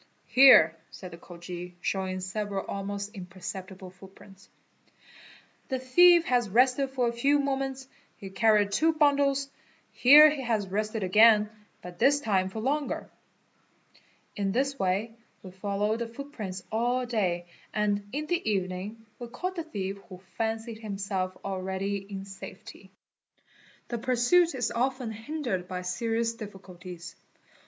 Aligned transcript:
"Here" 0.25 0.75
said 0.89 1.11
the 1.11 1.17
Khoji, 1.19 1.75
showing 1.79 2.21
several 2.21 2.65
almost 2.65 3.13
impercep 3.13 3.67
tible 3.67 3.93
footprints, 3.93 4.49
"the 5.67 5.77
thief 5.77 6.25
has 6.25 6.49
rested 6.49 6.89
for 6.89 7.07
a 7.07 7.13
few 7.13 7.37
moments, 7.37 7.87
he 8.17 8.31
carried 8.31 8.71
two 8.71 8.93
bundles. 8.93 9.47
Here 9.91 10.27
he 10.31 10.41
has 10.41 10.67
rested 10.67 11.03
again, 11.03 11.51
but 11.83 11.99
this 11.99 12.19
time 12.19 12.49
for 12.49 12.61
longer." 12.61 13.11
In 14.35 14.51
this 14.51 14.79
way 14.79 15.13
we 15.43 15.51
followed 15.51 15.99
the 15.99 16.07
footprints 16.07 16.63
all 16.71 17.05
day 17.05 17.45
and 17.71 18.09
in 18.11 18.25
the 18.25 18.41
evening 18.49 19.05
we 19.19 19.27
caught 19.27 19.55
the 19.55 19.63
thief 19.63 19.99
who 20.09 20.17
fancied 20.35 20.79
himself 20.79 21.37
already 21.45 21.97
in 21.97 22.25
safety. 22.25 22.89
The 23.89 23.99
pursuit 23.99 24.55
is 24.55 24.71
often 24.71 25.11
hindered 25.11 25.67
by 25.67 25.83
serious 25.83 26.33
difficulties. 26.33 27.15